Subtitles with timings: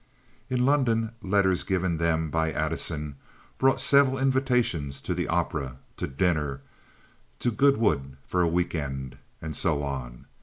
[0.49, 3.17] In London letters given them by Addison
[3.59, 6.61] brought several invitations to the opera, to dinner,
[7.39, 10.25] to Goodwood for a weekend, and so on.